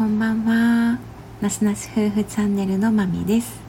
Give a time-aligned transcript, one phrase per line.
[0.00, 0.98] こんばんは。
[1.42, 3.60] なしなし夫婦チャンネルのまみです。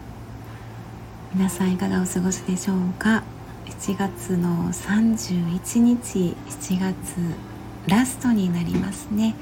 [1.36, 3.26] 皆さんいかがお過ごしでしょうか
[3.66, 6.96] ？7月の31日7月
[7.86, 9.36] ラストになりますね。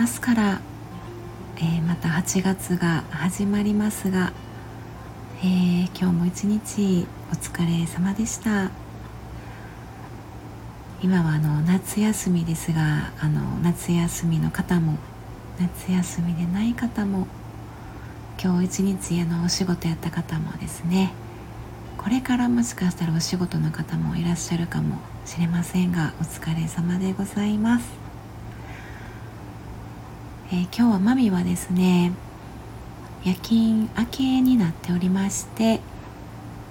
[0.00, 0.60] 明日から、
[1.58, 4.32] えー、また8月が始まりますが、
[5.38, 8.72] えー、今日も一日お疲れ様でした。
[11.00, 14.98] 今はあの夏休みですがあの夏休みの方も
[15.58, 17.26] 夏休みでない方も
[18.42, 21.12] 今日一日あのお仕事やった方もですね
[21.96, 27.88] これからもしかしたらお仕事の方もいらっしゃるかもしれませんがお疲れ様でございます、
[30.48, 32.12] えー、今日はマミはですね
[33.24, 35.80] 夜勤明けになっておりまして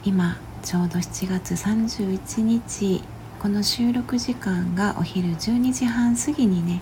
[0.04, 3.04] 今ちょうど7月31日
[3.41, 6.81] この収録時間がお昼12時半過ぎにね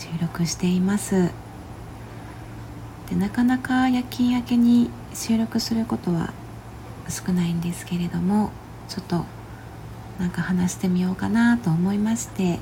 [0.00, 1.30] 収録しています。
[3.10, 6.32] でなかなか夜勤明けに収録することは
[7.10, 8.50] 少ないんですけれども
[8.88, 9.26] ちょっと
[10.18, 12.60] なんか話してみようかなと思いまして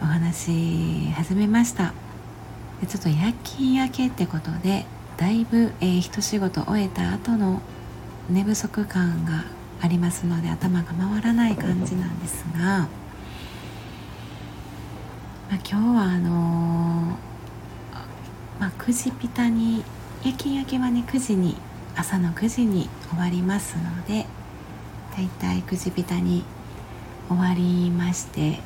[0.00, 1.94] お話し始めました。
[2.80, 4.84] でちょっと夜勤明けってことで
[5.18, 7.62] だいぶ、えー、一仕事終えた後の
[8.28, 9.44] 寝不足感が
[9.80, 12.88] ありますので頭が回らない感じなんですが、
[15.52, 16.32] まあ、今日はあのー、
[18.58, 19.84] まあ、9時ピタに
[20.24, 21.56] 夜勤明けはね9時に
[21.94, 24.24] 朝の9時に終わりますので
[25.14, 26.42] だいたい9時ピタに
[27.28, 28.60] 終わりまして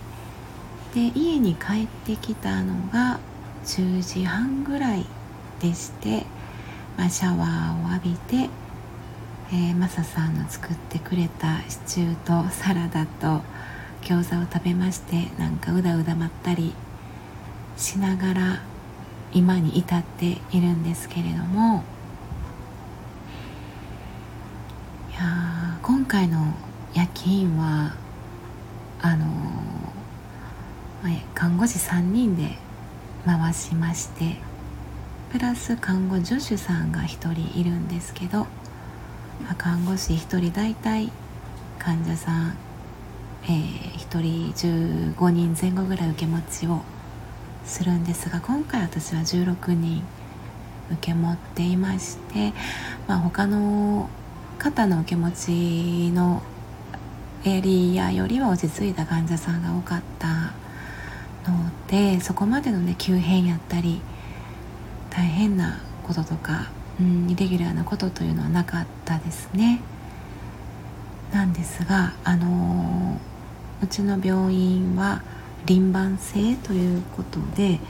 [0.94, 3.18] で家に帰ってきたのが
[3.64, 5.04] 10時半ぐらい
[5.58, 6.24] でして、
[6.96, 8.48] まあ、シャワーを浴びて
[9.52, 13.42] えー、マサさんの作ってくれたシチューとサラダと
[14.06, 16.72] 餃子を食べましてなんかうだうだまったり
[17.76, 18.62] しながら
[19.32, 21.82] 今に至っているんですけれども
[25.10, 26.54] いや今回の
[26.94, 27.94] 夜勤は
[29.02, 29.26] あの
[31.34, 32.56] 看護師3人で
[33.26, 34.36] 回しまして
[35.30, 38.46] プラス看護助手さんが1人いるんですけど
[39.58, 41.10] 看護師1人大体
[41.78, 42.56] 患者さん、
[43.44, 44.52] えー、1人
[45.16, 46.82] 15人前後ぐらい受け持ちを
[47.64, 50.02] するんですが今回私は16人
[50.92, 52.52] 受け持っていまして、
[53.08, 54.08] まあ、他の
[54.58, 56.42] 方の受け持ちの
[57.44, 60.52] エリアよりは落ち着いた患者さんが多かった
[61.50, 64.00] のでそこまでのね急変やったり
[65.10, 69.80] 大変なこととかうん、イレギュラーなことというのはなかったですね。
[71.32, 73.20] なんですがあの
[73.82, 75.22] うちの病院は
[75.66, 77.80] 輪番制ということで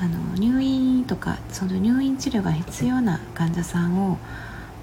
[0.00, 4.16] あの入院とかその入院治療が必要な患者さんを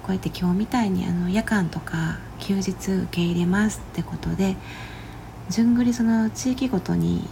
[0.02, 4.56] こうやって今日みたいにあの夜間とか休日受け入れますってことで
[5.50, 7.28] 順繰りその地域ごとに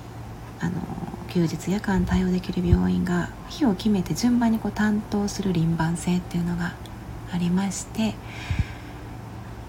[0.60, 0.80] あの
[1.28, 6.74] 休日夜間対応できる病院が日を決めて順番にこう担当する輪番制っていうのが
[7.32, 8.14] ありまして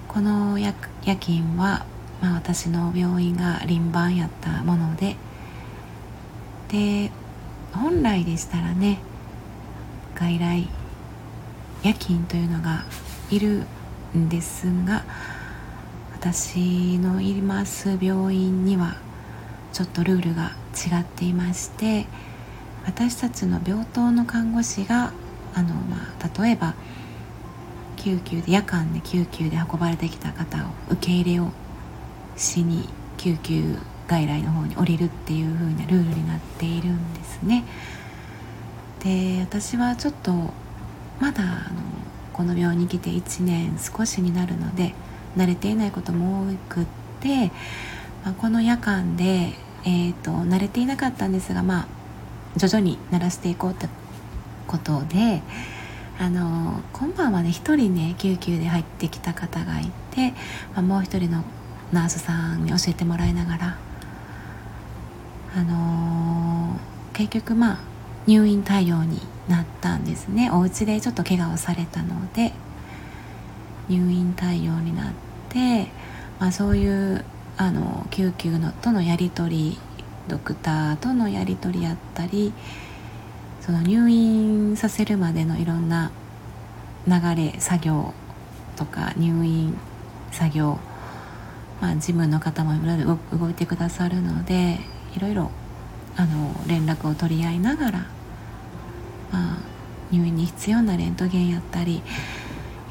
[0.08, 1.86] この夜勤は、
[2.22, 5.16] まあ、私の病院が輪番やったもので
[6.70, 7.12] で
[7.74, 9.00] 本来でしたらね
[10.16, 10.68] 外来
[11.84, 12.84] 夜勤というのが
[13.30, 13.64] いる
[14.18, 15.04] んですが
[16.14, 18.98] 私のいます病院には
[19.72, 22.08] ちょっとルールが違っていまして
[22.86, 25.14] 私たちの病棟の看護師が
[25.54, 26.74] あの、まあ、例えば
[27.96, 31.52] 救急で夜間で救急で運ばれてきた方を受け入れを
[32.40, 33.76] しに救急
[34.08, 37.64] 外来の方に降りるっていう風なルールになっているんですね。
[39.04, 40.32] で私はちょっと
[41.20, 41.82] まだあの
[42.34, 44.94] この病院に来て1年少しになるので
[45.38, 46.86] 慣れていないことも多くっ
[47.22, 47.52] て、
[48.24, 49.54] まあ、この夜間で
[49.86, 51.88] えーと、慣れていなかったんですが、まあ、
[52.58, 53.88] 徐々に慣らしていこうって
[54.68, 55.42] ことで
[56.20, 60.32] あの今晩はね1人ね救急で入ってきた方がいて、
[60.74, 61.44] まあ、もう1人の
[61.92, 63.78] ナースさんに教えてもらいながら、
[65.56, 67.80] あのー、結局まあ
[68.28, 70.52] 入院対応になったんですね。
[70.52, 72.54] お家でちょっと怪我をされたので
[73.90, 75.14] 入院対応になっ
[75.50, 75.88] て、
[76.40, 77.26] まあ、そういう
[77.58, 79.78] あの救急のとのやり取り
[80.28, 82.54] ドクターとのやり取りやったり
[83.62, 86.12] その入院させるまでのいろんな
[87.08, 88.14] 流れ作業
[88.76, 89.76] とか入院
[90.32, 90.80] 作業、
[91.82, 94.80] まあ、事務の方もいろいろ動いてくださるので
[95.16, 95.52] いろいろ
[96.18, 98.06] あの連絡を取り合いながら
[99.32, 99.58] まあ、
[100.12, 102.02] 入院に必要なレントゲンやったり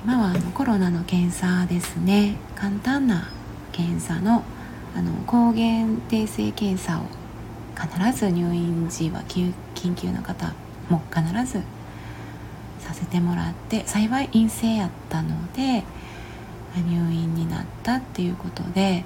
[0.04, 2.36] 今はあのコロナの検査ですね。
[2.54, 3.28] 簡単な
[3.72, 4.44] 検査の
[4.96, 7.04] あの抗原定性検査を
[7.76, 9.52] 必ず入院時は緊
[9.94, 10.54] 急の方
[10.88, 11.62] も必ず
[12.80, 15.84] させてもらって幸い陰性やったので
[16.76, 19.04] 入院になったっていうことで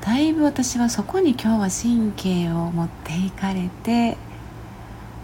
[0.00, 4.16] だいぶ私はそこに今日は神経を持っていかれて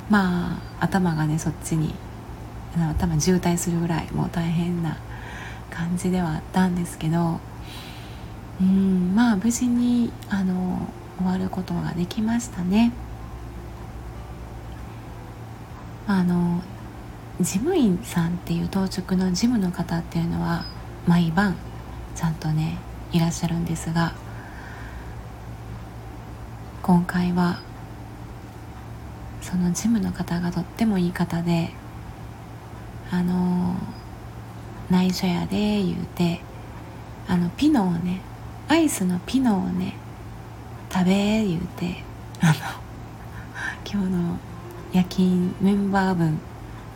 [0.08, 1.94] まあ頭がねそっちに
[2.76, 4.98] 頭渋滞するぐらいもう大変な
[5.70, 7.40] 感じではあったんですけど
[8.60, 10.88] うんまあ無事にあの
[11.18, 12.92] 終わることができましたね。
[16.06, 16.62] あの
[17.40, 20.64] 事務員さんっていう当直の事務の方っていうのは
[21.08, 21.56] 毎晩
[22.14, 22.76] ちゃんとね
[23.12, 24.12] いらっしゃるんですが
[26.82, 27.60] 今回は
[29.40, 31.70] その事務の方がとってもいい方で
[33.10, 33.76] あの
[34.90, 36.42] 内緒やで言うて
[37.26, 38.20] あのピノをね
[38.68, 39.94] アイスのピノをね
[40.92, 42.04] 食べ言うて
[42.42, 42.52] あの
[43.90, 44.38] 今日の
[44.92, 46.38] 夜勤メンバー分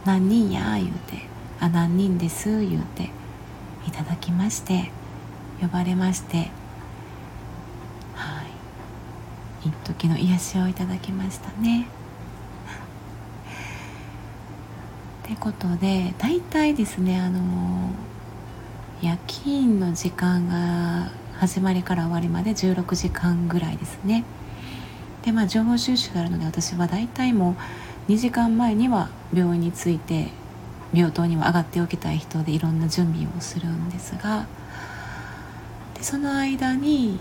[0.05, 1.27] 何人や言うて
[1.61, 3.22] あ何人です言うて
[3.87, 4.91] いただきまして
[5.61, 6.51] 呼ばれまして
[8.15, 8.43] は
[9.65, 9.69] い。
[9.69, 11.87] 一時の癒しをいただきましたね。
[15.25, 17.91] ってことで大体ですねあの
[19.01, 24.25] 夜勤の時間が始まりから終わりまで16時間ぐらいですね。
[25.25, 27.57] でまあ情報収集があるので私は大体も
[28.09, 30.29] う2時間前には病院に着いて
[30.93, 34.47] 病棟には上がっておきたい人でいろんな準備をするんですが
[35.95, 37.19] でその間に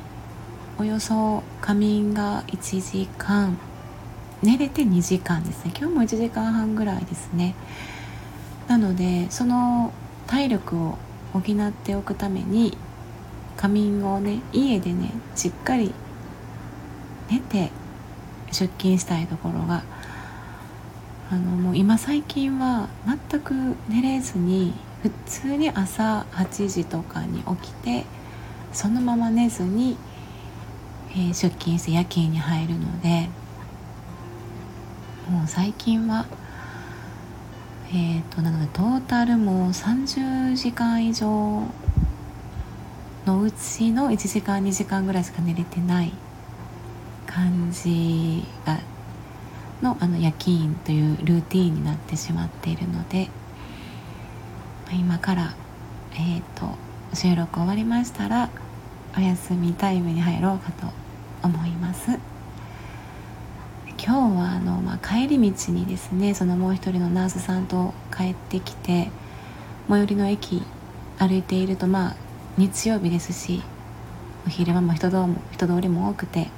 [0.77, 3.57] およそ仮眠が1時間
[4.41, 5.73] 寝れて2時間ですね。
[5.77, 7.53] 今日も1時間半ぐらいですね。
[8.68, 9.94] なのでその
[10.25, 10.97] 体力を
[11.33, 12.77] 補っておくために
[13.57, 15.94] 仮眠をね家でねしっかり
[17.29, 17.69] 寝て
[18.51, 19.83] 出勤したいところが
[21.31, 23.54] あのもう今最近は全く
[23.88, 28.06] 寝れずに普通に朝8時とかに起きて
[28.74, 29.95] そのまま寝ずに、
[31.12, 33.30] えー、出勤して夜勤に入るので
[35.30, 36.25] もう最近は
[37.94, 41.28] えーと、なのでトータルもう30時間以上
[43.25, 46.13] のうちの1時間2時間ぐらいしか寝れてない
[47.25, 48.80] 感じが
[49.81, 53.30] のあの夜勤というルーティンになってしまっているので
[54.92, 55.54] ま今から、
[56.13, 56.68] えーと、
[57.16, 58.50] 収録終わりましたら
[59.18, 60.88] お休みタイムに入ろうかと
[61.44, 62.19] 思います。
[64.04, 69.12] 今日はあの、まあ、帰り道にですねそのもう一人のナースさんと帰ってきて
[69.88, 70.63] 最寄りの駅
[71.19, 72.16] 歩いているとまあ
[72.57, 73.62] 日曜日ですし
[74.48, 75.18] お昼間も人通
[75.51, 76.50] 人通りも多くて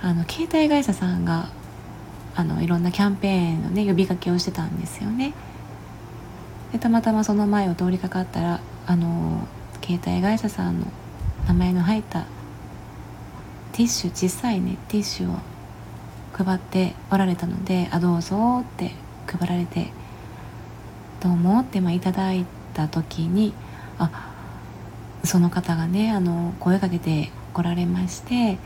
[0.00, 1.48] あの携帯会社さんが
[2.34, 5.34] あのいろんなキャンペーンのね呼びかけをしてたんですよね。
[6.72, 9.48] でたまたまその前を通りかかったらあの
[9.82, 10.86] 携帯会社さんの
[11.46, 12.26] 名前の入った
[13.72, 15.38] ティッシュ小さいねティッシュを
[16.32, 18.92] 配っておられたので「あどうぞ」って
[19.26, 19.92] 配られて
[21.20, 23.54] 「どうも」ってまあいただいた時に
[23.98, 24.10] あ
[25.24, 28.58] その方がねあの声かけてこられまして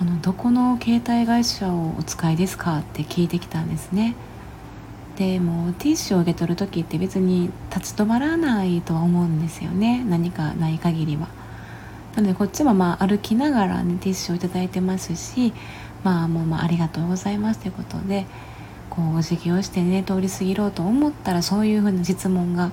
[0.00, 4.14] あのどこの携帯会社をお使いですかって聞いてきたんですね。
[5.16, 10.02] でもティッシュを受け取る時って別に立ち止まらないとは思うんですよね。
[10.08, 11.28] 何かない限りは。
[12.16, 15.52] なのでこっちもまあ歩きながらねティッシュを頂いてますし
[16.02, 18.24] まあもうまあありがとうございますということで
[18.88, 22.72] こうお辞儀をしてね通り過ぎろうと思ったらそういうふうな質問が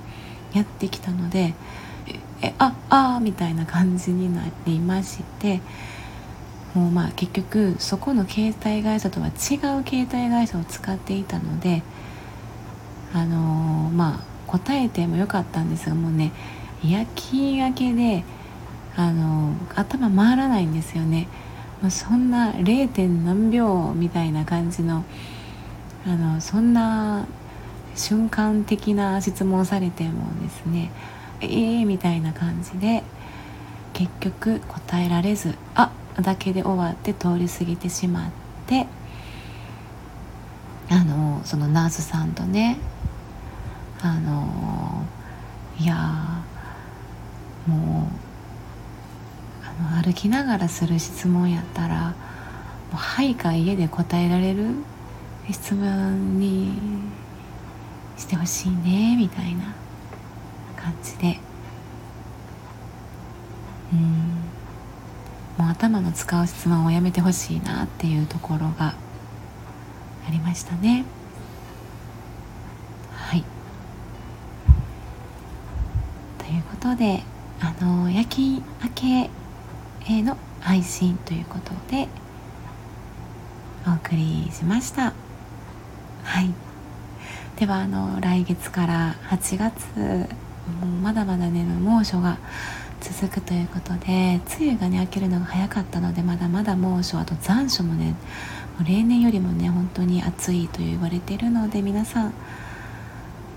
[0.54, 1.54] やってきたので
[2.40, 5.60] えああみたいな感じになりまして
[6.74, 9.32] もうまあ結局そこの携帯会社とは違う
[9.88, 11.82] 携帯会社を使っていたので
[13.14, 16.32] あのー、まあ答えてもよかったんですがもうね
[16.84, 18.24] 夜勤明けで
[18.96, 21.28] あのー、頭回らないんですよね、
[21.80, 23.08] まあ、そんな 0.
[23.24, 25.04] 何秒みたいな感じの
[26.06, 27.26] あのそんな
[27.94, 30.92] 瞬間的な質問されてもですね
[31.40, 33.02] ええー、みたいな感じで
[33.92, 35.90] 結局答えられずあっ
[36.22, 38.30] だけで終わって通り過ぎてしまっ
[38.66, 38.86] て
[40.90, 42.78] あのそのナースさんとね
[44.00, 45.04] あの
[45.78, 45.96] いや
[47.66, 52.14] もうあの歩きながらする質問やったら
[52.90, 54.70] 「もうはい」か「家」で答えられる
[55.50, 56.72] 質問に
[58.16, 59.74] してほしいねみたいな
[60.76, 61.38] 感じで。
[63.92, 64.57] うん。
[65.58, 68.94] もう頭の使う質問をやめてほしいなっていうところが
[70.26, 71.04] ありましたね。
[73.12, 73.44] はい。
[76.38, 77.24] ということで
[77.60, 79.30] あの夜勤明け
[80.04, 82.08] への配信ということで
[83.86, 85.12] お送りしました。
[86.22, 86.54] はい。
[87.56, 89.82] ではあの来月から8月
[90.80, 92.38] もうまだまだね猛暑が
[93.00, 98.10] 続くということで梅雨がね明けるのが早かったのでまだまだ猛暑あと残暑もね
[98.78, 102.34] もう例年よりもね本当に暑いと言われているので皆さん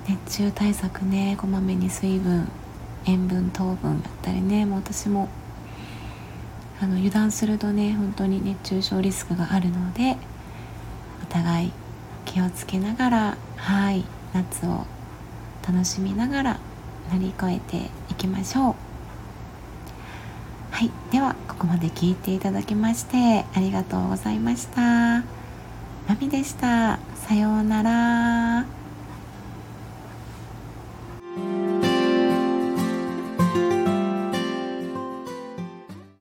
[0.08, 2.48] 熱中対策ねこまめに水分
[3.06, 5.30] 塩分糖分だったりねもう私も
[6.82, 10.18] あの油断するとね本当に熱中症リスクがあるので
[11.24, 11.72] お互い
[12.26, 14.86] 気をつけながらはい夏を
[15.68, 16.60] 楽しみながら
[17.12, 18.91] 乗り越えていきましょう。
[20.82, 24.82] はいではここまで聞いていただきましてありがとうございました。
[24.82, 25.24] ま
[26.20, 26.98] みでした。
[27.14, 28.81] さようなら。